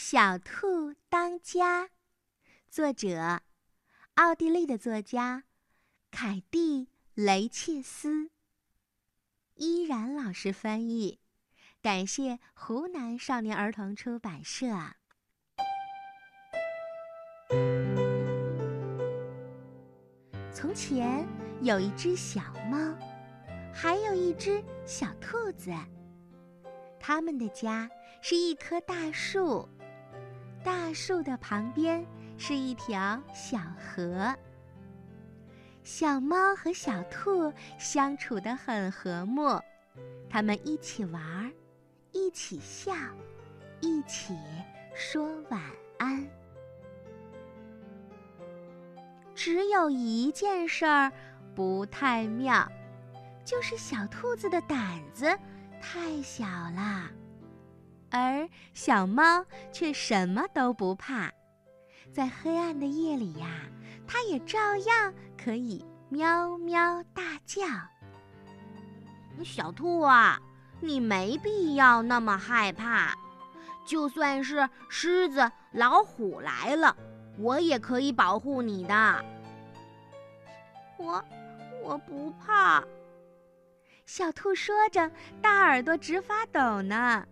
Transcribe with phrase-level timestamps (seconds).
[0.00, 1.90] 小兔当家，
[2.70, 3.40] 作者：
[4.14, 5.42] 奥地利的作家
[6.12, 8.30] 凯蒂·雷切斯，
[9.56, 11.18] 依然老师翻译，
[11.82, 14.68] 感谢湖南少年儿童出版社。
[20.54, 21.26] 从前
[21.60, 22.40] 有一只小
[22.70, 22.78] 猫，
[23.74, 25.72] 还有一只小兔子，
[27.00, 27.90] 他们的家
[28.22, 29.68] 是一棵大树。
[30.64, 32.04] 大树的旁边
[32.36, 34.34] 是一条小河。
[35.82, 39.60] 小猫和小兔相处得很和睦，
[40.28, 41.50] 它们一起玩，
[42.12, 42.92] 一起笑，
[43.80, 44.36] 一起
[44.94, 45.60] 说晚
[45.98, 46.26] 安。
[49.34, 51.10] 只有一件事儿
[51.54, 52.70] 不太妙，
[53.44, 55.26] 就是小兔子的胆子
[55.80, 57.08] 太小了。
[58.10, 61.30] 而小猫却什么都不怕，
[62.12, 63.46] 在黑暗的夜里呀，
[64.06, 67.66] 它也照样可以喵喵大叫。
[69.44, 70.40] 小兔啊，
[70.80, 73.14] 你没必要那么害怕，
[73.86, 76.96] 就算是狮子、老虎来了，
[77.38, 79.24] 我也可以保护你的。
[80.96, 81.22] 我，
[81.84, 82.82] 我不怕。
[84.06, 85.10] 小兔说着，
[85.40, 87.24] 大耳朵直发抖呢。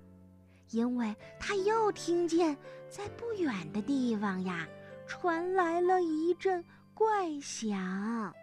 [0.70, 2.56] 因为他又听见
[2.88, 4.66] 在不远的地方呀，
[5.06, 8.34] 传来了一阵怪响。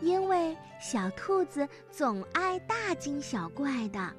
[0.00, 4.16] 因为小兔子总爱大惊小怪的，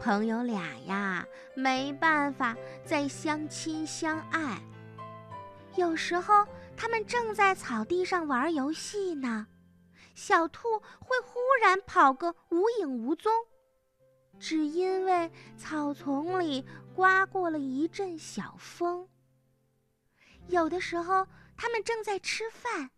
[0.00, 1.24] 朋友俩呀
[1.54, 4.60] 没办法再相亲相爱。
[5.76, 6.44] 有时候
[6.76, 9.46] 他们正在草地上玩游戏呢，
[10.14, 13.32] 小兔会忽然跑个无影无踪。
[14.38, 19.08] 只因为草丛里刮过了一阵小风。
[20.48, 22.90] 有的时候，他们正在吃饭，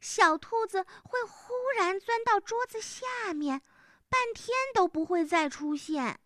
[0.00, 3.60] 小兔子会忽然钻到桌子下面，
[4.08, 6.18] 半天都不会再出现。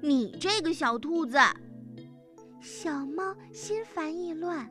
[0.00, 1.38] 你这个小兔子，
[2.60, 4.70] 小猫心烦意乱，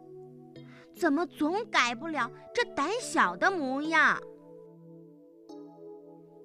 [0.95, 4.17] 怎么总改不了这胆小的模样？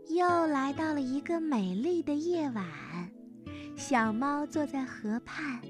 [0.08, 2.64] 又来到了一个美丽的夜晚，
[3.76, 5.60] 小猫坐在河畔，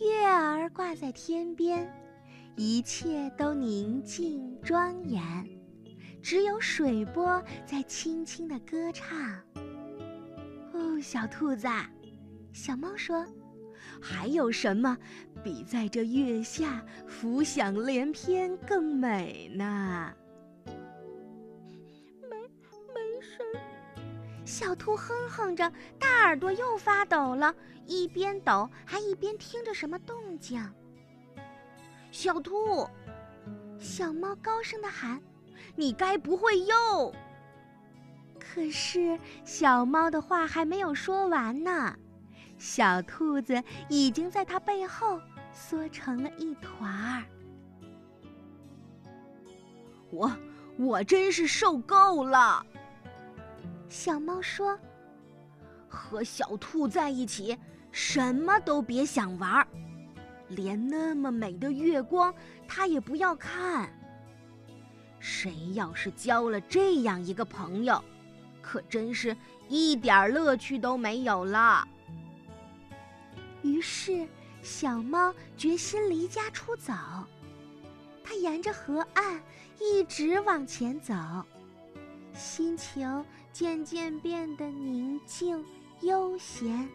[0.00, 1.88] 月儿挂在天边，
[2.56, 5.22] 一切都宁静庄严，
[6.22, 9.16] 只有水波在轻轻的歌唱。
[10.72, 11.68] 哦，小兔子，
[12.52, 13.24] 小猫说
[14.00, 14.96] ：“还有什么
[15.44, 20.12] 比在这月下浮想联翩更美呢？”
[24.48, 27.54] 小兔哼哼着，大耳朵又发抖了，
[27.86, 30.58] 一边抖还一边听着什么动静。
[32.10, 32.88] 小兔，
[33.78, 35.20] 小猫高声的喊
[35.76, 37.14] ：“你该不会又……”
[38.40, 41.94] 可是小猫的话还没有说完呢，
[42.56, 45.20] 小兔子已经在它背后
[45.52, 47.22] 缩成了一团儿。
[50.10, 50.34] 我，
[50.78, 52.64] 我真是受够了。
[53.88, 54.78] 小猫说
[55.88, 57.56] ：“和小兔在一起，
[57.90, 59.66] 什么都别想玩儿，
[60.48, 62.32] 连那么美的月光，
[62.66, 63.92] 它也不要看。
[65.18, 68.02] 谁要是交了这样一个朋友，
[68.60, 69.36] 可真是
[69.68, 71.86] 一点乐趣都没有了。”
[73.62, 74.26] 于是，
[74.62, 76.92] 小猫决心离家出走。
[78.22, 79.42] 它沿着河岸
[79.80, 81.14] 一直往前走。
[82.34, 83.24] 心情
[83.58, 85.64] 渐渐变得宁静
[86.02, 86.88] 悠闲，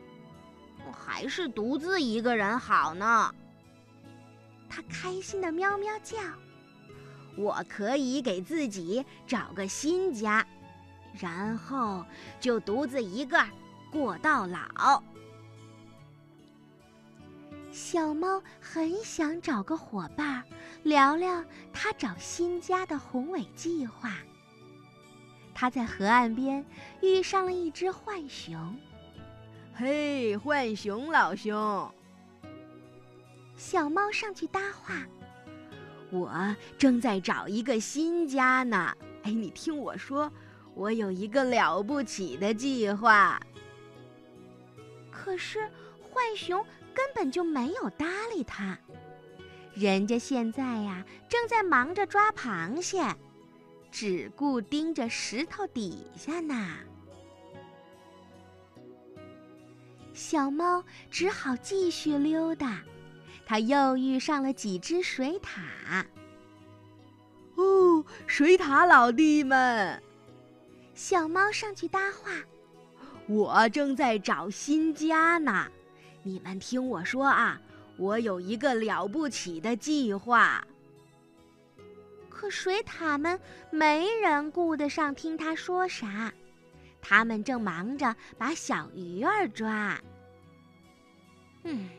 [0.93, 3.35] 还是独自一个人好呢。
[4.69, 6.17] 它开心的喵喵叫。
[7.35, 10.47] 我可以给自己找个新家，
[11.19, 12.05] 然后
[12.39, 13.45] 就独自一个
[13.91, 15.03] 过到老。
[17.73, 20.41] 小猫很想找个伙伴，
[20.83, 21.43] 聊聊
[21.73, 24.13] 它找新家的宏伟计划。
[25.63, 26.65] 他在河岸边
[26.99, 28.77] 遇上了一只浣熊。
[29.73, 31.89] 嘿，浣熊老兄！
[33.55, 35.07] 小猫上去搭话
[36.11, 38.93] ：“我正在找一个新家呢。
[39.21, 40.29] 哎，你听我说，
[40.73, 43.39] 我有一个了不起的计划。”
[45.09, 45.59] 可是
[46.11, 46.61] 浣熊
[46.93, 48.05] 根本就没有搭
[48.35, 48.77] 理他。
[49.73, 53.01] 人家现在呀，正在忙着抓螃蟹。
[53.93, 56.79] 只顾盯着石头底下呢。
[60.15, 62.81] 小猫只好继续溜达。
[63.45, 66.03] 它又遇上了几只水獭。
[67.55, 70.01] 哦，水獭老弟们！
[70.95, 72.31] 小猫上去搭话
[73.27, 75.67] ：“我正在找新家呢，
[76.23, 77.61] 你们听我说啊，
[77.97, 80.65] 我有一个了不起的计划。”
[82.43, 83.39] 可水獭们
[83.71, 86.29] 没人顾得上听他说啥，
[87.01, 89.97] 他们正忙着把小鱼儿抓。
[91.63, 91.89] 嗯，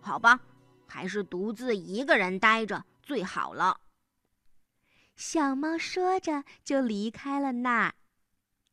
[0.00, 0.40] 好吧，
[0.88, 3.80] 还是独自一个人待着最好了。
[5.14, 7.94] 小猫说着就离开了那儿，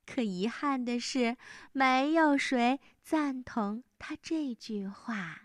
[0.07, 1.37] 可遗憾的是，
[1.73, 5.43] 没有谁赞同他这句话。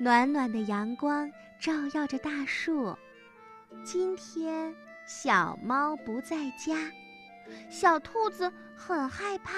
[0.00, 1.30] 暖暖的阳光
[1.60, 2.96] 照耀着大树。
[3.84, 4.74] 今天
[5.06, 6.76] 小猫不在家，
[7.70, 9.52] 小兔子很害怕，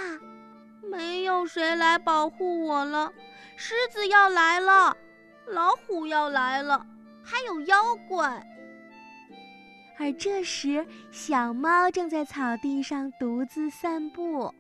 [0.83, 3.13] 没有谁来保护我了。
[3.57, 4.97] 狮子要来了，
[5.47, 6.87] 老虎要来了。
[7.23, 8.43] 还有妖怪。
[9.99, 14.55] 而这时，小猫正在草地上独自散步，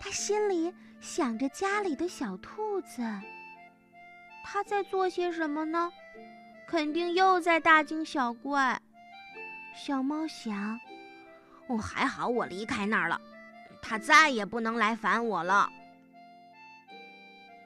[0.00, 3.02] 它心里想着家里的小兔子。
[4.42, 5.92] 它在做些什么呢？
[6.70, 8.80] 肯定又在大惊小怪。
[9.74, 10.78] 小猫想
[11.66, 13.20] ：“哦，还好我离开那儿了，
[13.82, 15.68] 它再也不能来烦我了。”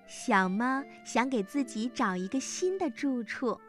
[0.08, 3.60] 小猫想给自己找一个新的住处。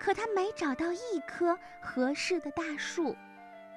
[0.00, 3.16] 可它没找到一棵合适的大树，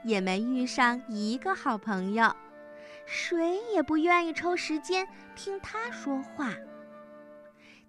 [0.03, 2.35] 也没遇上一个好朋友，
[3.05, 6.49] 谁也不愿意抽时间听它说话。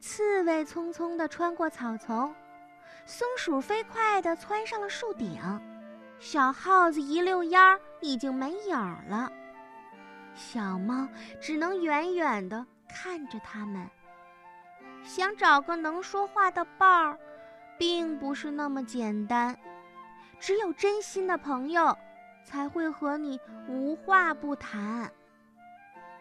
[0.00, 2.34] 刺猬匆匆地穿过草丛，
[3.06, 5.40] 松鼠飞快地窜上了树顶，
[6.18, 9.30] 小耗子一溜烟儿已经没影儿了。
[10.34, 11.08] 小猫
[11.40, 13.88] 只能远远地看着它们，
[15.04, 17.18] 想找个能说话的伴儿。
[17.78, 19.54] 并不是那么简单，
[20.40, 21.94] 只有真心的朋友
[22.42, 23.38] 才会和你
[23.68, 25.12] 无话不谈。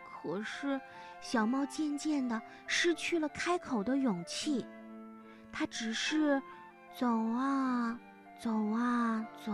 [0.03, 0.77] 可是，
[1.21, 4.65] 小猫渐渐地失去了开口的勇气，
[5.49, 6.41] 它只是
[6.97, 7.99] 走啊
[8.39, 9.51] 走啊走，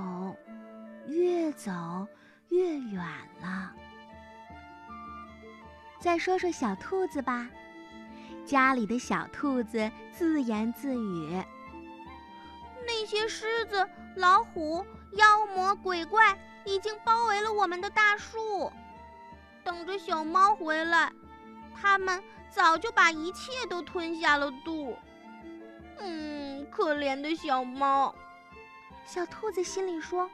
[1.07, 1.71] 越走
[2.49, 3.03] 越远
[3.41, 3.73] 了。
[5.99, 7.49] 再说说小兔子吧，
[8.45, 11.43] 家里的小兔子自言自语。
[12.85, 18.71] 那些狮子、老虎、妖魔鬼怪已经包围了我们的大树，
[19.63, 21.11] 等着小猫回来。
[21.73, 22.21] 他们
[22.51, 24.95] 早就把一切都吞下了肚。
[25.99, 26.40] 嗯，
[26.71, 28.15] 可怜的小猫。
[29.05, 30.29] 小兔子心里说：“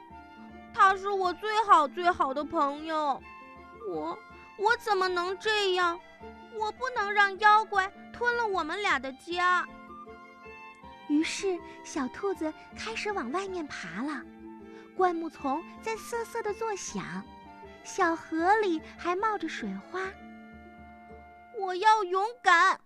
[0.72, 3.20] 它是我最好最好的朋友，
[3.90, 4.16] 我
[4.58, 5.98] 我怎么能这样？
[6.54, 9.66] 我不能让妖怪吞了我们俩的家。”
[11.08, 14.22] 于是，小兔子开始往外面爬了。
[14.96, 17.22] 灌木丛在瑟瑟的作响，
[17.82, 20.00] 小河里还冒着水花。
[21.58, 22.80] 我要勇敢，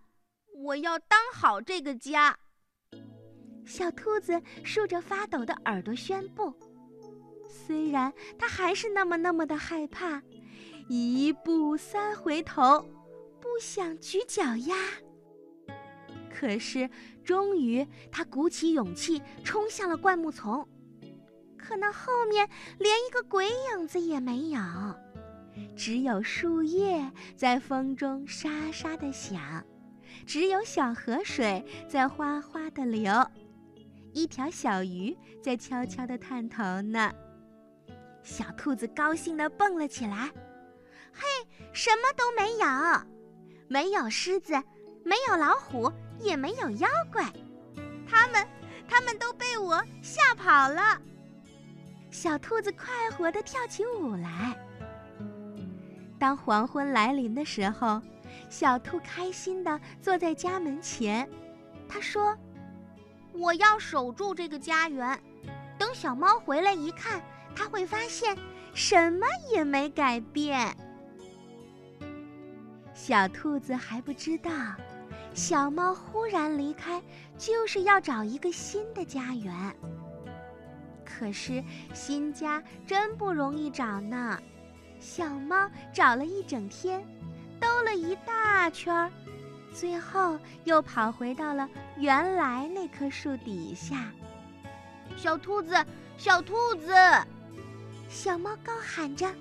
[0.54, 2.38] 我要当好这个家。
[3.64, 6.52] 小兔子竖着发抖的耳朵宣布
[7.48, 10.22] ：“虽然它还是那么那么的害怕，
[10.88, 12.80] 一步三回头，
[13.40, 14.76] 不想举脚丫。”
[16.34, 16.90] 可是，
[17.22, 20.66] 终于，他鼓起勇气冲向了灌木丛。
[21.56, 24.60] 可那后面连一个鬼影子也没有，
[25.76, 29.64] 只有树叶在风中沙沙的响，
[30.26, 33.12] 只有小河水在哗哗的流，
[34.12, 37.12] 一条小鱼在悄悄地探头呢。
[38.22, 40.30] 小兔子高兴地蹦了起来
[41.12, 41.22] ：“嘿，
[41.72, 43.06] 什么都没有，
[43.68, 44.52] 没有狮子，
[45.04, 47.24] 没有老虎。”也没有妖怪，
[48.06, 48.46] 他们，
[48.88, 50.96] 他们都被我吓跑了。
[52.12, 54.56] 小兔子快活地跳起舞来。
[56.20, 58.00] 当黄昏来临的时候，
[58.48, 61.28] 小兔开心地坐在家门前。
[61.88, 62.38] 他说
[63.32, 65.18] ：“我要守住这个家园，
[65.78, 67.22] 等小猫回来一看，
[67.54, 68.36] 它会发现
[68.74, 70.76] 什么也没改变。”
[72.94, 74.50] 小兔子还不知道。
[75.34, 77.02] 小猫忽然离开，
[77.38, 79.74] 就是要找一个新的家园。
[81.04, 84.38] 可是新家真不容易找呢。
[85.00, 87.02] 小猫找了一整天，
[87.58, 89.10] 兜了一大圈儿，
[89.72, 94.12] 最后又跑回到了原来那棵树底下。
[95.16, 95.74] 小兔子，
[96.16, 96.94] 小兔子，
[98.08, 99.32] 小猫高喊着：“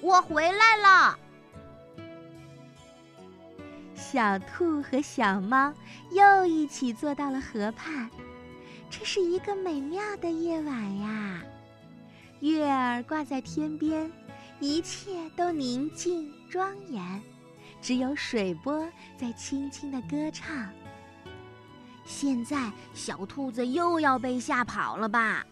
[0.00, 1.18] 我回来了！”
[3.94, 5.72] 小兔和小猫
[6.10, 8.10] 又一起坐到了河畔。
[8.90, 11.42] 这是一个美妙的夜晚呀，
[12.40, 14.12] 月儿挂在天边，
[14.60, 17.22] 一切都宁静庄严，
[17.82, 20.72] 只有水波在轻轻的歌唱。
[22.04, 25.44] 现在小兔子又要被吓跑了吧？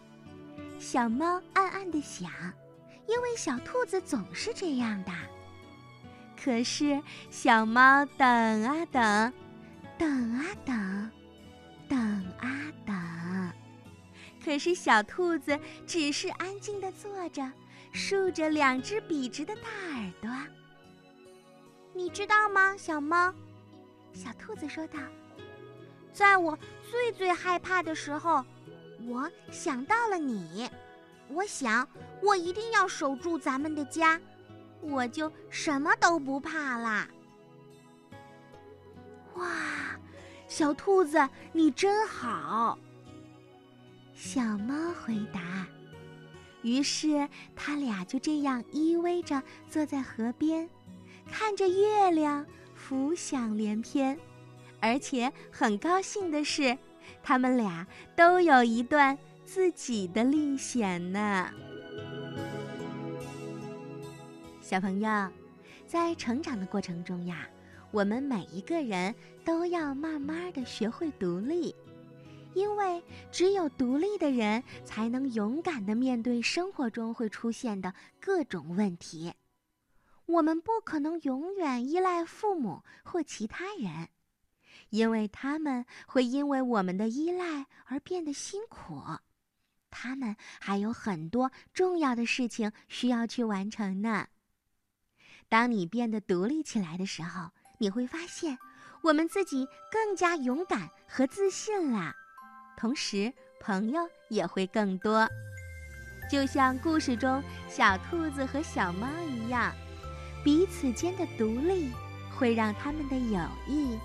[0.78, 2.30] 小猫暗暗的想，
[3.06, 5.12] 因为小兔子总是这样的。
[6.42, 8.26] 可是小猫等
[8.64, 9.32] 啊等，
[9.99, 11.10] 等啊等，
[11.87, 11.99] 等
[12.38, 13.52] 啊等，
[14.42, 17.52] 可是小兔子只是安静的坐着，
[17.92, 19.62] 竖着两只笔直的大
[19.99, 20.30] 耳朵。
[22.00, 23.30] 你知道吗，小猫？
[24.14, 24.99] 小兔子说道
[26.14, 26.59] ：“在我
[26.90, 28.42] 最最害怕的时候，
[29.07, 30.66] 我想到了你。
[31.28, 31.87] 我想，
[32.23, 34.19] 我一定要守住咱们的家。”
[34.80, 37.07] 我就什么都不怕啦！
[39.35, 39.47] 哇，
[40.49, 42.78] 小兔子你真好。
[44.14, 45.66] 小猫回答。
[46.62, 50.66] 于是他俩就这样依偎着坐在河边，
[51.30, 52.44] 看着月亮
[52.75, 54.18] 浮想联翩，
[54.80, 56.76] 而且很高兴的是，
[57.22, 61.50] 他们俩都有一段自己的历险呢。
[64.60, 65.28] 小朋友，
[65.87, 67.49] 在成长的过程中呀，
[67.90, 71.75] 我们每一个人都要慢慢的学会独立，
[72.54, 79.32] 因为只有独立的人才能勇敢的面对生活中会出现的各种问题。
[80.30, 84.08] 我们不可能永远依赖父母或其他人，
[84.90, 89.02] 因为他们会因为我们的依赖而变得辛苦，
[89.90, 94.28] 他们还有很多重要的事情需要去完成呢。
[95.49, 98.56] 当你变得独立起来的时候，你会发现，
[99.02, 102.14] 我们自己更加勇敢和自信了，
[102.76, 105.28] 同时朋友也会更多。
[106.30, 109.75] 就像故事中小兔子和小猫一样，
[110.42, 111.90] 彼此间的独立
[112.38, 113.99] 会让他们的友谊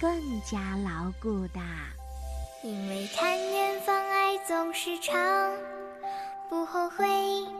[0.00, 1.60] 更加牢固的。
[2.62, 5.16] 因为看远方，爱总是长，
[6.48, 7.04] 不后悔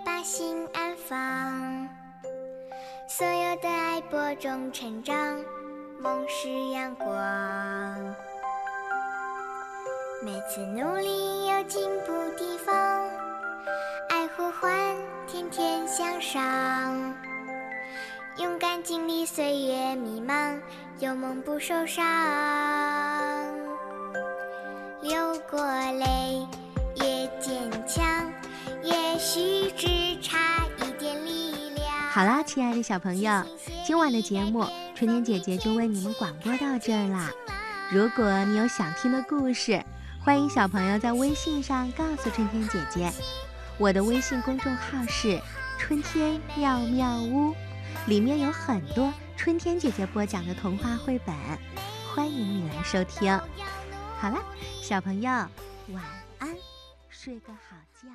[0.04, 1.88] 把心安放。
[3.08, 5.38] 所有的爱播种成长，
[6.00, 7.06] 梦是阳光。
[10.24, 12.74] 每次努力有进步地方，
[14.08, 14.96] 爱呼唤
[15.26, 17.14] 天天向上。
[18.38, 20.58] 勇敢经历岁月迷茫，
[21.00, 22.02] 有梦不受伤。
[25.02, 25.60] 流过
[25.92, 26.46] 泪
[26.94, 28.32] 也坚强，
[28.82, 29.86] 也许只
[30.22, 31.86] 差一点力量。
[32.10, 33.42] 好啦，亲爱的小朋友，
[33.84, 37.30] 今晚的节目春天姐姐就为你们广播到这儿啦。
[37.90, 39.84] 如果你有想听的故事，
[40.24, 43.12] 欢迎小朋友在微信上告诉春天姐姐。
[43.76, 45.38] 我的微信公众号是
[45.78, 47.54] 春天妙妙屋，
[48.06, 51.35] 里面有很多春天姐姐播讲的童话绘本，
[52.12, 53.38] 欢迎你来收听。
[54.18, 54.42] 好了，
[54.82, 56.02] 小朋友，晚
[56.40, 56.56] 安，
[57.09, 58.09] 睡个好觉。